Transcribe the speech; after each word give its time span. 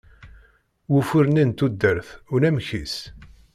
Wufur-nni 0.91 1.43
n 1.47 1.51
tudert, 1.57 2.09
unamek-is 2.33 2.95